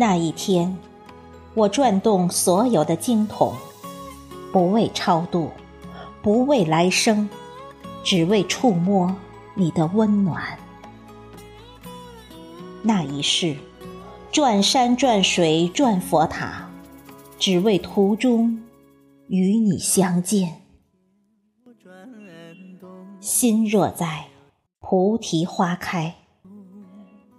[0.00, 0.78] 那一天，
[1.52, 3.52] 我转动所有的经筒，
[4.50, 5.50] 不为超度，
[6.22, 7.28] 不为来生，
[8.02, 9.14] 只为触摸
[9.54, 10.58] 你的温暖。
[12.80, 13.54] 那一世，
[14.32, 16.70] 转山转水转佛塔，
[17.38, 18.58] 只为途中
[19.28, 20.62] 与你相见。
[23.20, 24.28] 心若在，
[24.78, 26.14] 菩提花开；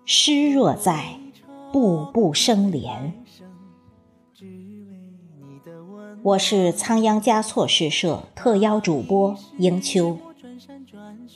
[0.06, 1.16] 诗若在，
[1.72, 3.24] 步步生莲。
[6.24, 10.18] 我是仓央嘉措诗社特邀主播迎秋，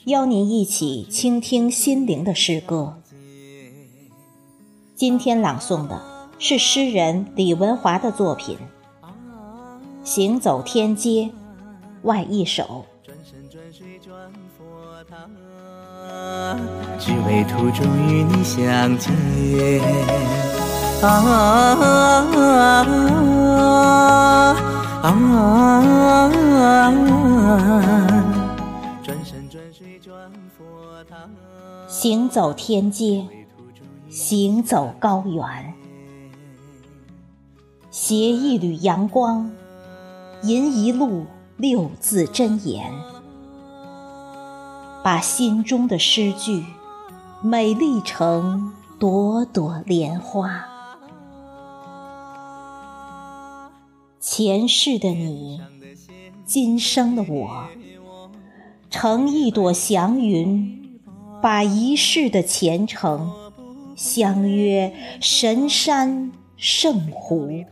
[0.06, 3.02] 邀您一起倾听心灵的诗歌。
[4.94, 6.02] 今天朗诵的
[6.38, 8.58] 是诗人李文华的作品
[10.04, 11.32] 《行走天街》
[12.04, 12.86] 外一首。
[16.98, 19.12] 只为途中与你相见。
[21.02, 21.84] 啊啊
[22.36, 22.38] 啊
[25.04, 25.10] 啊！
[29.04, 30.64] 转山转水转佛
[31.10, 31.16] 塔，
[31.88, 33.28] 行走天街。
[34.08, 35.74] 行走高原，
[37.92, 39.52] 携一缕阳光，
[40.42, 41.26] 吟一路
[41.58, 42.94] 六字真言，
[45.04, 46.64] 把心中的诗句
[47.42, 50.66] 美丽成朵朵莲花。
[54.20, 55.62] 前世的你，
[56.46, 57.68] 今生的我，
[58.90, 61.00] 乘一朵祥云，
[61.42, 63.32] 把一世的前程。
[63.96, 67.64] 相约神山圣湖，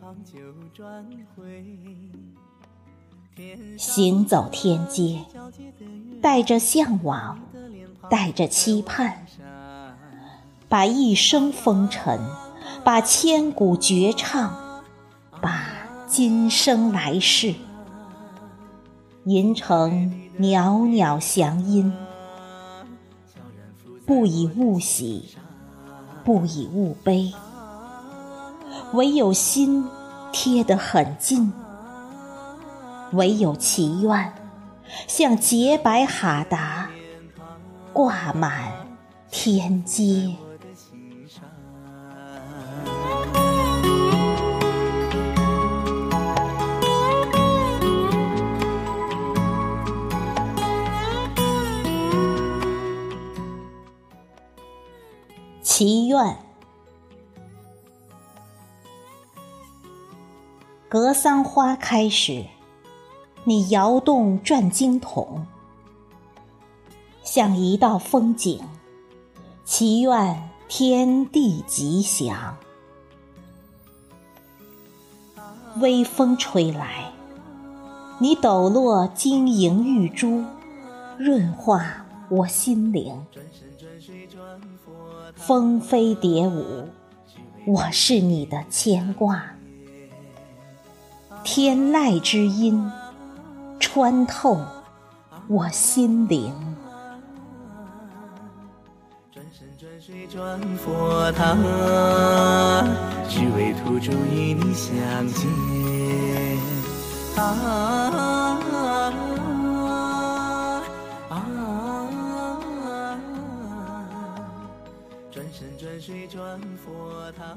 [3.77, 5.19] 行走天街，
[6.21, 7.37] 带着向往，
[8.09, 9.25] 带着期盼，
[10.73, 12.19] 把一生风尘，
[12.83, 14.81] 把千古绝唱，
[15.39, 15.67] 把
[16.07, 17.53] 今生来世，
[19.25, 21.93] 吟成袅袅祥音，
[24.03, 25.35] 不以物喜。
[26.23, 27.31] 不以物悲，
[28.93, 29.85] 唯有心
[30.31, 31.53] 贴得很近，
[33.11, 34.33] 唯有祈愿
[35.07, 36.89] 像洁白哈达
[37.93, 38.71] 挂满
[39.29, 40.35] 天街。
[55.75, 56.37] 祈愿，
[60.87, 62.45] 格桑花开时，
[63.43, 65.47] 你摇动转经筒，
[67.23, 68.63] 像一道风景，
[69.65, 72.55] 祈愿天地吉祥。
[75.77, 77.11] 微风吹来，
[78.19, 80.43] 你抖落晶莹玉珠，
[81.17, 83.25] 润化我心灵。
[85.35, 86.87] 风飞蝶舞，
[87.65, 89.43] 我是你的牵挂。
[91.43, 92.91] 天籁之音，
[93.79, 94.59] 穿透
[95.47, 96.53] 我心灵。
[99.31, 101.55] 转山转水转佛塔，
[103.27, 104.93] 只为途中与你相
[105.27, 105.47] 见。
[107.35, 109.12] 啊。
[115.53, 117.55] 转水转佛塔，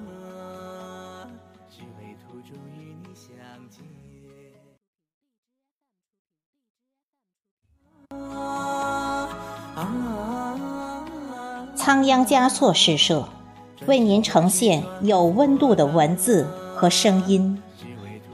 [1.71, 3.35] 只为途中与你相
[3.71, 3.83] 见。
[11.75, 13.27] 仓央嘉措诗社
[13.87, 17.63] 为您呈现有温度的文字和声音，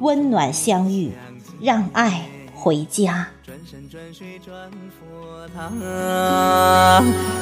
[0.01, 1.13] 温暖相遇，
[1.61, 3.29] 让爱回家。
[3.63, 5.71] 转山转水转佛塔，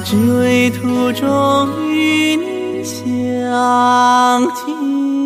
[0.05, 3.05] 只为途中与你相
[4.55, 5.20] 见。